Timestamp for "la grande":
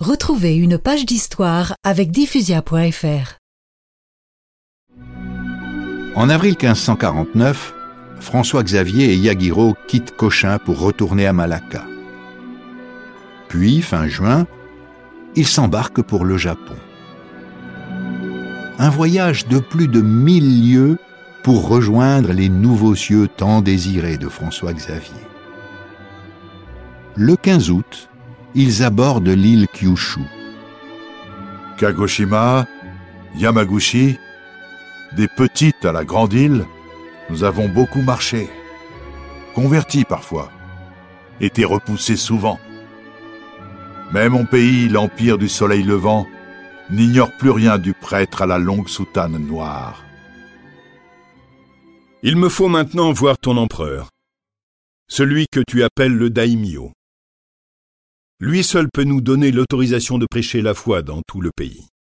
35.92-36.32